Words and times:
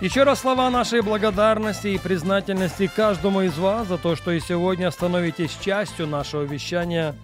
Еще 0.00 0.22
раз 0.22 0.40
слова 0.40 0.70
нашей 0.70 1.02
благодарности 1.02 1.88
и 1.88 1.98
признательности 1.98 2.86
каждому 2.86 3.42
из 3.42 3.58
вас 3.58 3.86
за 3.86 3.98
то, 3.98 4.16
что 4.16 4.30
и 4.30 4.40
сегодня 4.40 4.90
становитесь 4.90 5.54
частью 5.60 6.06
нашего 6.06 6.40
вещания. 6.40 7.14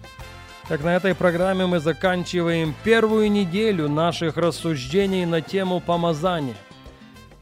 Так 0.67 0.83
на 0.83 0.95
этой 0.95 1.15
программе 1.15 1.65
мы 1.65 1.79
заканчиваем 1.79 2.75
первую 2.83 3.31
неделю 3.31 3.89
наших 3.89 4.37
рассуждений 4.37 5.25
на 5.25 5.41
тему 5.41 5.79
помазания. 5.79 6.53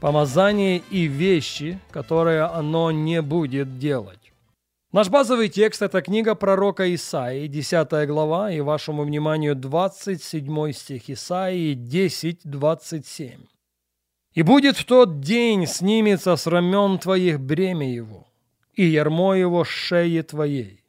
Помазание 0.00 0.78
и 0.90 1.02
вещи, 1.04 1.80
которые 1.90 2.44
оно 2.44 2.90
не 2.90 3.20
будет 3.20 3.78
делать. 3.78 4.32
Наш 4.90 5.10
базовый 5.10 5.50
текст– 5.50 5.82
это 5.82 6.00
книга 6.00 6.34
пророка 6.34 6.94
Исаии, 6.94 7.46
10 7.46 8.08
глава, 8.08 8.52
и 8.52 8.60
вашему 8.60 9.02
вниманию 9.02 9.54
27 9.54 10.72
стих 10.72 11.10
Исаии 11.10 11.74
10, 11.74 12.40
27. 12.44 13.55
«И 14.36 14.42
будет 14.42 14.76
в 14.76 14.84
тот 14.84 15.20
день 15.20 15.66
снимется 15.66 16.36
с 16.36 16.46
рамен 16.46 16.98
твоих 16.98 17.40
бремя 17.40 17.90
его, 17.90 18.28
и 18.74 18.84
ярмо 18.84 19.32
его 19.32 19.64
с 19.64 19.68
шеи 19.68 20.20
твоей, 20.20 20.84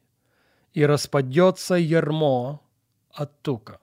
и 0.74 0.84
распадется 0.84 1.74
ярмо 1.74 2.60
от 3.10 3.40
тука. 3.40 3.80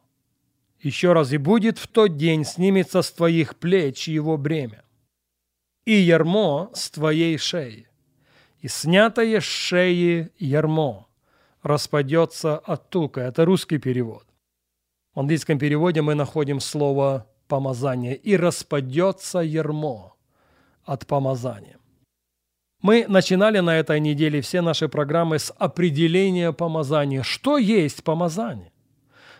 Еще 0.79 1.13
раз, 1.13 1.33
и 1.33 1.37
будет 1.37 1.79
в 1.79 1.87
тот 1.87 2.15
день 2.15 2.45
снимется 2.45 3.01
с 3.01 3.11
твоих 3.11 3.55
плеч 3.55 4.07
его 4.07 4.37
бремя, 4.37 4.83
и 5.83 5.93
ярмо 5.93 6.69
с 6.75 6.91
твоей 6.91 7.39
шеи, 7.39 7.89
и 8.61 8.67
снятое 8.67 9.41
с 9.41 9.45
шеи 9.45 10.29
ярмо 10.37 11.07
распадется 11.63 12.59
от 12.59 12.91
тука. 12.91 13.21
Это 13.21 13.45
русский 13.45 13.79
перевод. 13.79 14.27
В 15.15 15.21
английском 15.21 15.57
переводе 15.57 16.03
мы 16.03 16.13
находим 16.13 16.59
слово 16.59 17.25
«помазание» 17.47 18.15
и 18.15 18.37
распадется 18.37 19.39
ярмо 19.39 20.13
от 20.83 21.05
помазания. 21.07 21.77
Мы 22.81 23.05
начинали 23.07 23.59
на 23.59 23.77
этой 23.77 23.99
неделе 23.99 24.41
все 24.41 24.61
наши 24.61 24.87
программы 24.87 25.39
с 25.39 25.51
определения 25.57 26.51
помазания. 26.53 27.23
Что 27.23 27.57
есть 27.57 28.03
помазание? 28.03 28.71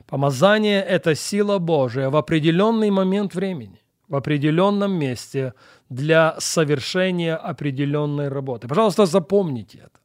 Помазание– 0.08 0.82
это 0.90 1.16
сила 1.16 1.60
Божия 1.60 2.10
в 2.10 2.16
определенный 2.16 2.90
момент 2.90 3.36
времени 3.36 3.82
в 4.08 4.16
определенном 4.16 4.94
месте 4.94 5.54
для 5.90 6.36
совершения 6.40 7.36
определенной 7.36 8.30
работы. 8.30 8.68
Пожалуйста, 8.68 9.06
запомните 9.06 9.80
это. 9.80 10.00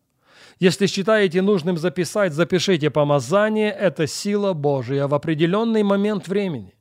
Если 0.59 0.87
считаете 0.87 1.43
нужным 1.43 1.79
записать, 1.79 2.35
запишите 2.35 2.91
помазание– 2.91 3.71
это 3.81 4.07
сила 4.07 4.53
Божия 4.53 5.07
в 5.07 5.15
определенный 5.15 5.83
момент 5.83 6.29
времени, 6.29 6.75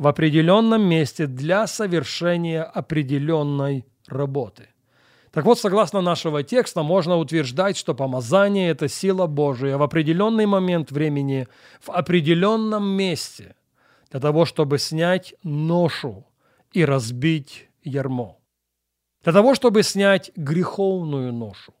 в 0.00 0.06
определенном 0.06 0.80
месте 0.80 1.26
для 1.26 1.66
совершения 1.66 2.62
определенной 2.64 3.84
работы. 4.06 4.68
Так 5.30 5.44
вот, 5.44 5.58
согласно 5.58 6.00
нашего 6.00 6.42
текста, 6.42 6.82
можно 6.82 7.18
утверждать, 7.18 7.76
что 7.76 7.94
помазание– 7.94 8.70
это 8.70 8.88
сила 8.88 9.26
Божия 9.26 9.76
в 9.76 9.82
определенный 9.82 10.46
момент 10.46 10.90
времени, 10.90 11.48
в 11.82 11.90
определенном 11.90 12.88
месте, 12.88 13.54
для 14.10 14.20
того, 14.20 14.46
чтобы 14.46 14.78
снять 14.78 15.34
ношу 15.42 16.24
и 16.72 16.82
разбить 16.82 17.68
ярмо. 17.84 18.38
Для 19.22 19.34
того, 19.34 19.54
чтобы 19.54 19.82
снять 19.82 20.32
греховную 20.34 21.30
ношу, 21.30 21.74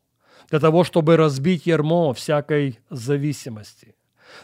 для 0.50 0.60
того, 0.60 0.84
чтобы 0.84 1.16
разбить 1.16 1.64
ярмо 1.64 2.12
всякой 2.12 2.80
зависимости, 2.90 3.94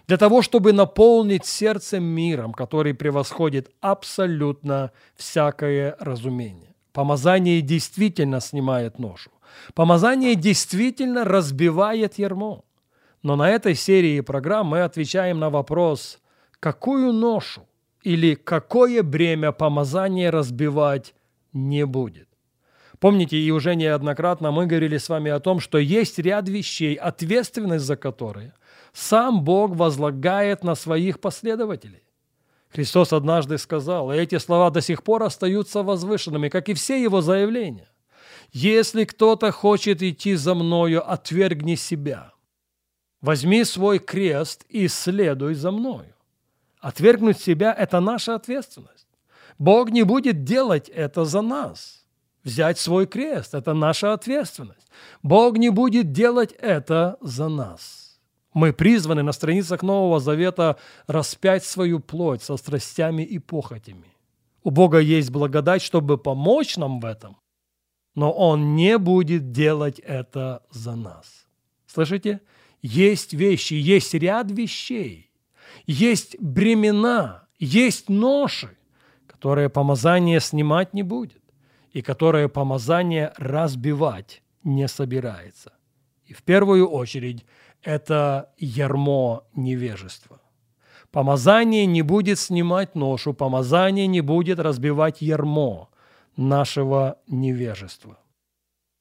для 0.06 0.16
того, 0.16 0.42
чтобы 0.42 0.72
наполнить 0.72 1.46
сердце 1.46 2.00
миром, 2.00 2.52
который 2.52 2.94
превосходит 2.94 3.70
абсолютно 3.80 4.92
всякое 5.14 5.96
разумение. 5.98 6.74
Помазание 6.92 7.60
действительно 7.60 8.40
снимает 8.40 8.98
ношу. 8.98 9.30
Помазание 9.74 10.34
действительно 10.34 11.24
разбивает 11.24 12.18
ярмо. 12.18 12.64
Но 13.22 13.36
на 13.36 13.50
этой 13.50 13.74
серии 13.74 14.20
программ 14.20 14.68
мы 14.68 14.82
отвечаем 14.82 15.38
на 15.38 15.50
вопрос, 15.50 16.20
какую 16.60 17.12
ношу 17.12 17.66
или 18.02 18.34
какое 18.34 19.02
бремя 19.02 19.52
помазания 19.52 20.30
разбивать 20.30 21.14
не 21.52 21.84
будет. 21.86 22.25
Помните, 22.98 23.36
и 23.36 23.50
уже 23.50 23.74
неоднократно 23.74 24.50
мы 24.50 24.66
говорили 24.66 24.96
с 24.96 25.08
вами 25.08 25.30
о 25.30 25.40
том, 25.40 25.60
что 25.60 25.78
есть 25.78 26.18
ряд 26.18 26.48
вещей, 26.48 26.94
ответственность 26.94 27.84
за 27.84 27.96
которые 27.96 28.54
сам 28.92 29.44
Бог 29.44 29.72
возлагает 29.76 30.64
на 30.64 30.74
своих 30.74 31.20
последователей. 31.20 32.02
Христос 32.70 33.12
однажды 33.12 33.58
сказал, 33.58 34.10
и 34.10 34.16
эти 34.16 34.38
слова 34.38 34.70
до 34.70 34.80
сих 34.80 35.02
пор 35.02 35.22
остаются 35.22 35.82
возвышенными, 35.82 36.48
как 36.48 36.68
и 36.68 36.74
все 36.74 37.02
его 37.02 37.20
заявления. 37.20 37.88
«Если 38.52 39.04
кто-то 39.04 39.50
хочет 39.50 40.02
идти 40.02 40.34
за 40.34 40.54
мною, 40.54 41.10
отвергни 41.10 41.74
себя. 41.74 42.32
Возьми 43.20 43.64
свой 43.64 43.98
крест 43.98 44.64
и 44.68 44.88
следуй 44.88 45.54
за 45.54 45.70
мною». 45.70 46.14
Отвергнуть 46.80 47.40
себя– 47.40 47.74
это 47.78 48.00
наша 48.00 48.34
ответственность. 48.34 49.08
Бог 49.58 49.90
не 49.90 50.04
будет 50.04 50.44
делать 50.44 50.88
это 50.88 51.24
за 51.24 51.42
нас. 51.42 52.05
Взять 52.46 52.78
свой 52.78 53.06
крест– 53.08 53.54
это 53.54 53.74
наша 53.74 54.12
ответственность. 54.12 54.86
Бог 55.24 55.58
не 55.58 55.68
будет 55.68 56.12
делать 56.12 56.52
это 56.52 57.16
за 57.20 57.48
нас. 57.48 58.20
Мы 58.54 58.72
призваны 58.72 59.24
на 59.24 59.32
страницах 59.32 59.82
Нового 59.82 60.20
Завета 60.20 60.76
распять 61.08 61.64
свою 61.64 61.98
плоть 61.98 62.44
со 62.44 62.56
страстями 62.56 63.24
и 63.24 63.40
похотями. 63.40 64.14
У 64.62 64.70
Бога 64.70 65.00
есть 65.00 65.32
благодать, 65.32 65.82
чтобы 65.82 66.18
помочь 66.18 66.76
нам 66.76 67.00
в 67.00 67.04
этом, 67.04 67.36
но 68.14 68.30
Он 68.30 68.76
не 68.76 68.96
будет 68.96 69.50
делать 69.50 69.98
это 69.98 70.62
за 70.70 70.94
нас. 70.94 71.48
Слышите? 71.88 72.40
Есть 72.80 73.32
вещи, 73.32 73.74
есть 73.74 74.14
ряд 74.14 74.52
вещей, 74.52 75.32
есть 75.84 76.40
бремена, 76.40 77.48
есть 77.58 78.08
ноши, 78.08 78.78
которые 79.26 79.68
помазание 79.68 80.38
снимать 80.38 80.94
не 80.94 81.02
будет 81.02 81.42
и 81.96 82.02
которые 82.02 82.50
помазание 82.50 83.32
разбивать 83.38 84.42
не 84.64 84.86
собирается. 84.86 85.72
И 86.26 86.34
в 86.34 86.42
первую 86.42 86.90
очередь 86.90 87.46
это 87.82 88.50
ярмо 88.58 89.44
невежества. 89.54 90.42
Помазание 91.10 91.86
не 91.86 92.02
будет 92.02 92.38
снимать 92.38 92.94
ношу, 92.96 93.32
помазание 93.32 94.06
не 94.06 94.20
будет 94.20 94.58
разбивать 94.58 95.22
ярмо 95.22 95.88
нашего 96.36 97.16
невежества. 97.28 98.18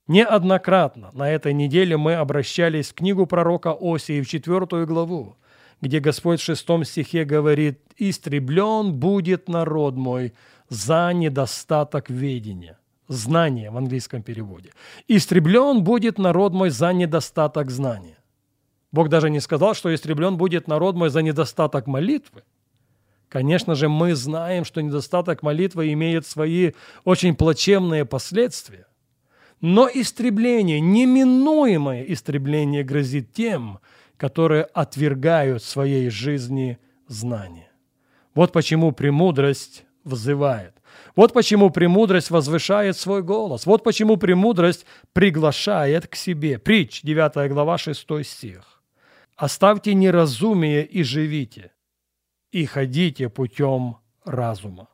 Неоднократно 0.07 1.09
на 1.11 1.29
этой 1.29 1.51
неделе 1.51 1.97
мы 1.97 2.13
обращались 2.13 2.91
в 2.91 2.93
книгу 2.93 3.25
пророка 3.25 3.75
Осии 3.77 4.21
в 4.21 4.29
четвертую 4.29 4.87
главу, 4.87 5.35
где 5.81 5.99
Господь 5.99 6.39
в 6.39 6.45
шестом 6.45 6.85
стихе 6.85 7.25
говорит 7.25 7.81
«Истреблен 7.97 8.93
будет 8.93 9.49
народ 9.49 9.95
мой 9.95 10.33
за 10.69 11.11
недостаток 11.11 12.09
ведения». 12.09 12.79
Знания 13.07 13.69
в 13.71 13.77
английском 13.77 14.23
переводе. 14.23 14.71
«Истреблен 15.07 15.83
будет 15.83 16.17
народ 16.17 16.53
мой 16.53 16.69
за 16.69 16.93
недостаток 16.93 17.71
знания». 17.71 18.17
Бог 18.91 19.09
даже 19.09 19.29
не 19.29 19.41
сказал, 19.41 19.75
что 19.75 19.93
истреблен 19.93 20.37
будет 20.37 20.67
народ 20.67 20.95
мой 20.95 21.09
за 21.09 21.21
недостаток 21.21 21.85
молитвы. 21.85 22.43
Конечно 23.29 23.75
же, 23.75 23.89
мы 23.89 24.15
знаем, 24.15 24.63
что 24.63 24.81
недостаток 24.81 25.43
молитвы 25.43 25.91
имеет 25.91 26.25
свои 26.25 26.71
очень 27.03 27.35
плачевные 27.35 28.05
последствия. 28.05 28.87
Но 29.59 29.89
истребление, 29.93 30.79
неминуемое 30.79 32.03
истребление 32.03 32.83
грозит 32.83 33.33
тем, 33.33 33.79
которые 34.17 34.63
отвергают 34.63 35.61
в 35.61 35.67
своей 35.67 36.09
жизни 36.09 36.77
знания. 37.07 37.71
Вот 38.33 38.51
почему 38.51 38.91
премудрость 38.91 39.85
взывает. 40.05 40.73
Вот 41.15 41.33
почему 41.33 41.69
премудрость 41.69 42.29
возвышает 42.29 42.95
свой 42.95 43.21
голос. 43.21 43.65
Вот 43.65 43.83
почему 43.83 44.17
премудрость 44.17 44.85
приглашает 45.11 46.07
к 46.07 46.15
себе. 46.15 46.57
Притч, 46.57 47.01
9 47.01 47.51
глава, 47.51 47.77
6 47.77 48.23
стих. 48.23 48.81
«Оставьте 49.35 49.93
неразумие 49.93 50.85
и 50.85 51.03
живите, 51.03 51.71
и 52.53 52.65
ходите 52.65 53.27
путем 53.27 53.97
разума». 54.23 54.87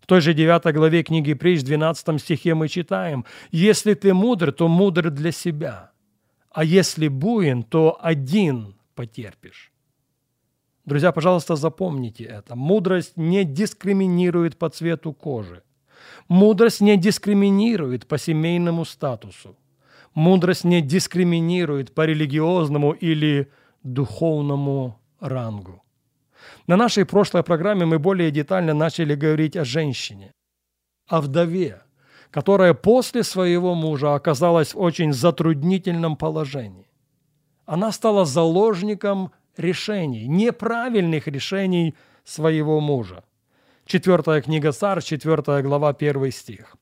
В 0.00 0.06
той 0.06 0.22
же 0.22 0.32
9 0.32 0.72
главе 0.72 1.02
книги 1.02 1.34
Притч, 1.34 1.62
12 1.62 2.20
стихе 2.22 2.54
мы 2.54 2.68
читаем, 2.68 3.26
«Если 3.50 3.92
ты 3.92 4.14
мудр, 4.14 4.52
то 4.52 4.68
мудр 4.68 5.10
для 5.10 5.32
себя, 5.32 5.90
а 6.52 6.64
если 6.64 7.08
буин, 7.08 7.64
то 7.64 7.98
один 8.00 8.76
потерпишь». 8.94 9.72
Друзья, 10.86 11.10
пожалуйста, 11.10 11.56
запомните 11.56 12.24
это. 12.24 12.54
Мудрость 12.54 13.16
не 13.16 13.44
дискриминирует 13.44 14.56
по 14.56 14.68
цвету 14.68 15.12
кожи. 15.12 15.62
Мудрость 16.28 16.80
не 16.80 16.96
дискриминирует 16.96 18.06
по 18.06 18.18
семейному 18.18 18.84
статусу. 18.84 19.56
Мудрость 20.14 20.64
не 20.64 20.80
дискриминирует 20.80 21.92
по 21.92 22.06
религиозному 22.06 22.92
или 22.92 23.50
духовному 23.82 25.00
рангу. 25.20 25.82
На 26.68 26.76
нашей 26.76 27.04
прошлой 27.04 27.42
программе 27.42 27.84
мы 27.84 27.98
более 27.98 28.30
детально 28.30 28.72
начали 28.72 29.16
говорить 29.16 29.56
о 29.56 29.64
женщине, 29.64 30.30
о 31.08 31.20
вдове, 31.20 31.82
которая 32.30 32.74
после 32.74 33.24
своего 33.24 33.74
мужа 33.74 34.14
оказалась 34.14 34.72
в 34.74 34.78
очень 34.78 35.12
затруднительном 35.12 36.16
положении. 36.16 36.86
Она 37.64 37.90
стала 37.90 38.24
заложником 38.24 39.32
решений, 39.56 40.26
неправильных 40.26 41.26
решений 41.26 41.94
своего 42.24 42.80
мужа. 42.80 43.24
Четвертая 43.84 44.42
книга 44.42 44.72
Царь, 44.72 45.02
четвертая 45.02 45.62
глава, 45.62 45.92
первый 45.92 46.32
стих. 46.32 46.76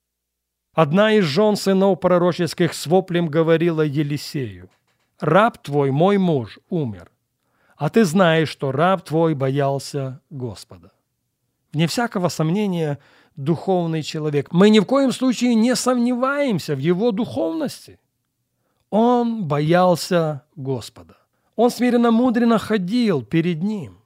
Одна 0.73 1.12
из 1.12 1.25
жен 1.25 1.56
сынов 1.56 2.00
пророческих 2.00 2.75
с 2.75 2.87
воплем 2.87 3.29
говорила 3.29 3.82
Елисею, 3.82 4.71
«Раб 5.21 5.59
твой, 5.59 5.91
мой 5.91 6.19
муж, 6.19 6.59
умер, 6.69 7.11
а 7.76 7.91
ты 7.91 8.05
знаешь, 8.05 8.49
что 8.49 8.73
раб 8.73 9.05
твой 9.05 9.35
боялся 9.35 10.21
Господа». 10.31 10.91
Вне 11.73 11.87
всякого 11.87 12.29
сомнения, 12.29 12.99
духовный 13.37 14.03
человек. 14.03 14.53
Мы 14.53 14.71
ни 14.71 14.79
в 14.79 14.85
коем 14.85 15.12
случае 15.12 15.55
не 15.55 15.75
сомневаемся 15.75 16.75
в 16.75 16.79
его 16.79 17.11
духовности. 17.11 17.99
Он 18.91 19.44
боялся 19.44 20.44
Господа. 20.55 21.17
Он 21.56 21.71
смиренно 21.71 22.11
мудренно 22.11 22.59
ходил 22.59 23.23
перед 23.23 23.62
ним. 23.62 23.99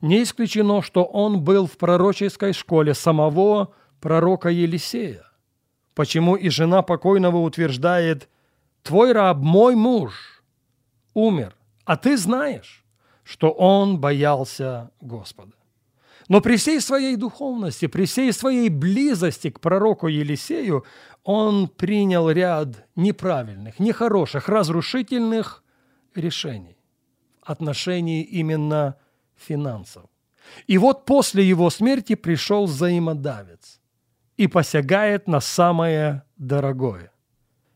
Не 0.00 0.22
исключено, 0.22 0.80
что 0.80 1.04
он 1.04 1.42
был 1.42 1.66
в 1.66 1.76
пророческой 1.76 2.52
школе 2.52 2.94
самого 2.94 3.74
пророка 4.00 4.48
Елисея. 4.48 5.24
Почему 5.94 6.36
и 6.36 6.48
жена 6.50 6.82
покойного 6.82 7.38
утверждает, 7.38 8.28
«Твой 8.84 9.12
раб, 9.12 9.38
мой 9.38 9.74
муж, 9.74 10.44
умер, 11.14 11.56
а 11.84 11.96
ты 11.96 12.16
знаешь, 12.16 12.84
что 13.24 13.50
он 13.50 13.98
боялся 13.98 14.92
Господа». 15.00 15.52
Но 16.28 16.40
при 16.40 16.56
всей 16.56 16.80
своей 16.80 17.16
духовности, 17.16 17.86
при 17.86 18.04
всей 18.04 18.32
своей 18.32 18.68
близости 18.68 19.50
к 19.50 19.60
пророку 19.60 20.06
Елисею, 20.06 20.84
он 21.24 21.66
принял 21.66 22.30
ряд 22.30 22.86
неправильных, 22.94 23.80
нехороших, 23.80 24.48
разрушительных 24.48 25.64
решений 26.18 26.76
в 27.42 27.50
отношении 27.50 28.22
именно 28.22 28.96
финансов. 29.36 30.04
И 30.66 30.78
вот 30.78 31.04
после 31.04 31.44
его 31.44 31.70
смерти 31.70 32.14
пришел 32.14 32.66
взаимодавец 32.66 33.80
и 34.36 34.46
посягает 34.46 35.26
на 35.28 35.40
самое 35.40 36.22
дорогое. 36.36 37.12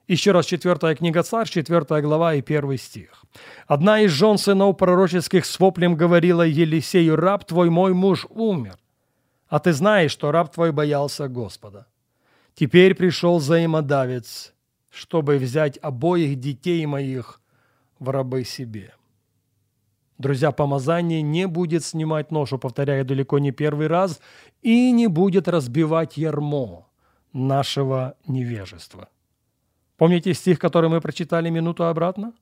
Еще 0.08 0.32
раз, 0.32 0.46
четвертая 0.46 0.94
книга 0.94 1.22
Царь, 1.22 1.48
четвертая 1.48 2.02
глава 2.02 2.34
и 2.34 2.42
первый 2.42 2.76
стих. 2.76 3.24
«Одна 3.66 4.00
из 4.00 4.10
жен 4.10 4.36
сынов 4.36 4.76
пророческих 4.76 5.46
с 5.46 5.58
воплем 5.58 5.94
говорила 5.94 6.42
Елисею, 6.42 7.16
раб 7.16 7.44
твой, 7.44 7.70
мой 7.70 7.94
муж, 7.94 8.26
умер, 8.28 8.76
а 9.52 9.58
ты 9.58 9.74
знаешь, 9.74 10.12
что 10.12 10.32
раб 10.32 10.50
твой 10.50 10.72
боялся 10.72 11.28
Господа. 11.28 11.86
Теперь 12.54 12.94
пришел 12.94 13.36
взаимодавец, 13.36 14.54
чтобы 14.88 15.36
взять 15.36 15.78
обоих 15.82 16.40
детей 16.40 16.86
моих 16.86 17.41
в 18.02 18.10
рабы 18.10 18.44
себе». 18.44 18.94
Друзья, 20.18 20.52
помазание 20.52 21.22
не 21.22 21.48
будет 21.48 21.84
снимать 21.84 22.30
ношу, 22.30 22.58
повторяю 22.58 23.04
далеко 23.04 23.38
не 23.38 23.50
первый 23.50 23.88
раз, 23.88 24.20
и 24.60 24.92
не 24.92 25.08
будет 25.08 25.48
разбивать 25.48 26.16
ярмо 26.16 26.86
нашего 27.32 28.14
невежества. 28.26 29.08
Помните 29.96 30.34
стих, 30.34 30.58
который 30.58 30.90
мы 30.90 31.00
прочитали 31.00 31.50
минуту 31.50 31.86
обратно? 31.86 32.34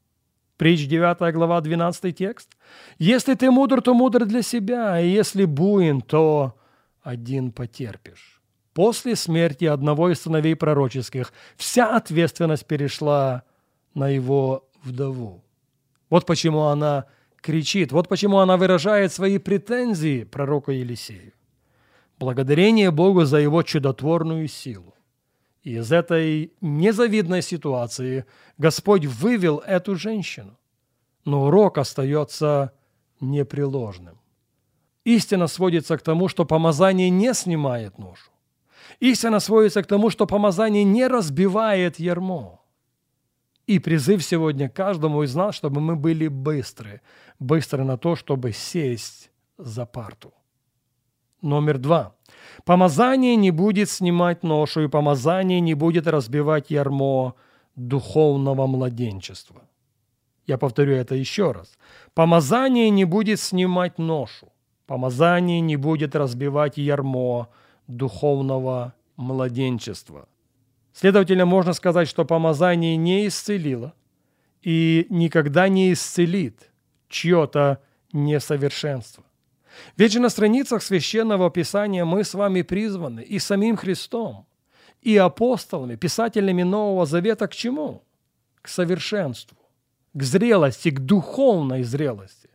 Притч 0.57 0.87
9 0.89 1.33
глава 1.33 1.61
12 1.61 2.15
текст. 2.15 2.51
«Если 2.99 3.33
ты 3.33 3.51
мудр, 3.51 3.81
то 3.81 3.95
мудр 3.95 4.27
для 4.27 4.43
себя, 4.43 5.01
и 5.01 5.09
если 5.09 5.47
буин, 5.47 6.03
то 6.03 6.55
один 7.03 7.53
потерпишь». 7.53 8.43
После 8.75 9.17
смерти 9.17 9.65
одного 9.65 10.11
из 10.11 10.21
сыновей 10.21 10.55
пророческих 10.55 11.33
вся 11.57 11.97
ответственность 11.97 12.67
перешла 12.67 13.45
на 13.95 14.09
его 14.09 14.69
вдову. 14.83 15.43
Вот 16.11 16.27
почему 16.27 16.63
она 16.65 17.07
кричит. 17.41 17.93
Вот 17.93 18.09
почему 18.09 18.39
она 18.39 18.57
выражает 18.57 19.13
свои 19.13 19.39
претензии 19.39 20.25
пророку 20.25 20.73
Елисею. 20.73 21.33
Благодарение 22.19 22.91
Богу 22.91 23.25
за 23.25 23.39
его 23.39 23.63
чудотворную 23.63 24.47
силу. 24.49 24.95
И 25.63 25.77
из 25.77 25.93
этой 25.93 26.53
незавидной 26.61 27.43
ситуации 27.43 28.27
Господь 28.59 29.07
вывел 29.07 29.59
эту 29.59 29.95
женщину. 29.95 30.59
Но 31.25 31.47
урок 31.47 31.79
остается 31.79 32.73
непреложным. 33.21 34.19
Истина 35.05 35.47
сводится 35.47 35.97
к 35.97 36.03
тому, 36.03 36.29
что 36.29 36.45
помазание 36.45 37.11
не 37.11 37.33
снимает 37.35 37.99
ношу. 37.99 38.31
Истина 39.01 39.41
сводится 39.41 39.83
к 39.83 39.87
тому, 39.87 40.11
что 40.11 40.27
помазание 40.27 40.85
не 40.85 41.07
разбивает 41.07 41.99
ярмо. 41.99 42.60
И 43.71 43.79
призыв 43.79 44.25
сегодня 44.25 44.69
каждому 44.69 45.23
из 45.23 45.37
нас, 45.37 45.55
чтобы 45.55 45.81
мы 45.81 45.95
были 45.95 46.27
быстры, 46.27 47.03
быстры 47.39 47.85
на 47.85 47.97
то, 47.97 48.17
чтобы 48.17 48.51
сесть 48.53 49.31
за 49.59 49.87
парту. 49.87 50.35
Номер 51.41 51.79
два. 51.79 52.17
Помазание 52.65 53.37
не 53.37 53.53
будет 53.53 53.89
снимать 53.89 54.43
ношу, 54.43 54.81
и 54.81 54.89
помазание 54.89 55.61
не 55.61 55.75
будет 55.75 56.09
разбивать 56.09 56.71
ярмо 56.71 57.37
духовного 57.77 58.67
младенчества. 58.67 59.63
Я 60.49 60.59
повторю 60.59 60.97
это 60.97 61.15
еще 61.15 61.53
раз. 61.53 61.79
Помазание 62.13 62.91
не 62.91 63.05
будет 63.05 63.39
снимать 63.39 63.99
ношу. 63.99 64.49
Помазание 64.87 65.61
не 65.61 65.77
будет 65.77 66.17
разбивать 66.17 66.77
ярмо 66.77 67.47
духовного 67.87 68.95
младенчества. 69.17 70.27
Следовательно, 70.93 71.47
можно 71.47 71.73
сказать, 71.73 72.09
что 72.09 72.25
помазание 72.25 72.97
не 72.97 73.27
исцелило 73.27 73.95
и 74.63 75.07
никогда 75.09 75.69
не 75.69 75.93
исцелит 75.93 76.71
чье-то 77.09 77.81
несовершенство. 78.13 79.25
Ведь 79.97 80.13
же 80.13 80.21
на 80.21 80.29
страницах 80.29 80.83
Священного 80.83 81.51
Писания 81.51 82.05
мы 82.05 82.25
с 82.25 82.35
вами 82.35 82.63
призваны 82.63 83.21
и 83.23 83.39
самим 83.39 83.77
Христом, 83.77 84.47
и 85.01 85.17
апостолами, 85.17 85.97
писателями 85.97 86.63
Нового 86.63 87.07
Завета 87.07 87.47
к 87.47 87.55
чему? 87.55 88.03
К 88.61 88.69
совершенству, 88.69 89.57
к 90.13 90.23
зрелости, 90.23 90.91
к 90.91 91.01
духовной 91.01 91.83
зрелости. 91.83 92.51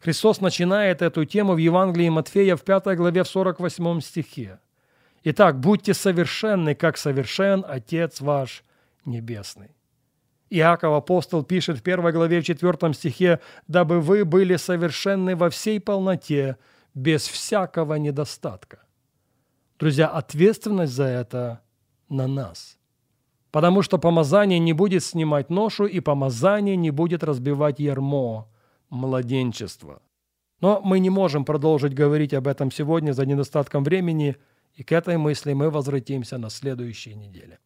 Христос 0.00 0.40
начинает 0.40 1.02
эту 1.02 1.24
тему 1.24 1.54
в 1.54 1.58
Евангелии 1.58 2.08
Матфея 2.08 2.56
в 2.56 2.62
5 2.62 2.96
главе 2.96 3.22
в 3.22 3.28
48 3.28 4.00
стихе. 4.00 4.58
Итак, 5.28 5.58
будьте 5.58 5.92
совершенны, 5.92 6.76
как 6.76 6.96
совершен 6.96 7.64
Отец 7.66 8.20
ваш 8.20 8.62
Небесный. 9.04 9.74
Иаков 10.50 10.94
апостол 10.94 11.42
пишет 11.42 11.78
в 11.78 11.82
первой 11.82 12.12
главе 12.12 12.40
в 12.40 12.44
четвертом 12.44 12.94
стихе, 12.94 13.40
«Дабы 13.66 14.00
вы 14.00 14.24
были 14.24 14.54
совершенны 14.54 15.34
во 15.34 15.50
всей 15.50 15.80
полноте, 15.80 16.58
без 16.94 17.26
всякого 17.26 17.94
недостатка». 17.94 18.84
Друзья, 19.80 20.06
ответственность 20.06 20.92
за 20.92 21.06
это 21.06 21.60
на 22.08 22.28
нас. 22.28 22.78
Потому 23.50 23.82
что 23.82 23.98
помазание 23.98 24.60
не 24.60 24.74
будет 24.74 25.02
снимать 25.02 25.50
ношу, 25.50 25.86
и 25.86 25.98
помазание 25.98 26.76
не 26.76 26.92
будет 26.92 27.24
разбивать 27.24 27.80
ярмо 27.80 28.46
младенчества. 28.90 30.02
Но 30.60 30.80
мы 30.84 31.00
не 31.00 31.10
можем 31.10 31.44
продолжить 31.44 31.94
говорить 31.94 32.32
об 32.32 32.46
этом 32.46 32.70
сегодня 32.70 33.10
за 33.10 33.26
недостатком 33.26 33.82
времени– 33.82 34.36
и 34.76 34.84
к 34.84 34.92
этой 34.92 35.16
мысли 35.16 35.54
мы 35.54 35.70
возвратимся 35.70 36.38
на 36.38 36.50
следующей 36.50 37.14
неделе. 37.14 37.58